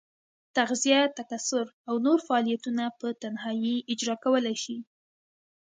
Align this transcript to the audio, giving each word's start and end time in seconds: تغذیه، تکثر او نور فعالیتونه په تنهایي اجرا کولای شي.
تغذیه، 0.57 1.01
تکثر 1.17 1.65
او 1.87 1.95
نور 2.05 2.19
فعالیتونه 2.27 2.83
په 2.99 3.07
تنهایي 3.21 3.75
اجرا 3.91 4.15
کولای 4.23 4.55
شي. 4.63 4.77